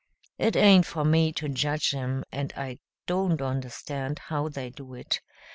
It 0.39 0.55
aint 0.55 0.87
for 0.87 1.05
me 1.05 1.31
to 1.33 1.47
judge 1.47 1.93
'em, 1.93 2.23
and 2.31 2.51
I 2.57 2.79
don't 3.05 3.39
understand 3.39 4.17
how 4.17 4.49
they 4.49 4.71
do 4.71 4.95
it. 4.95 5.21